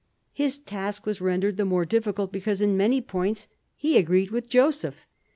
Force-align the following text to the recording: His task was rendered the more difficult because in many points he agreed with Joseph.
His 0.33 0.57
task 0.57 1.05
was 1.05 1.21
rendered 1.21 1.57
the 1.57 1.63
more 1.63 1.85
difficult 1.85 2.31
because 2.31 2.59
in 2.59 2.75
many 2.75 3.01
points 3.01 3.47
he 3.75 3.99
agreed 3.99 4.31
with 4.31 4.49
Joseph. 4.49 5.05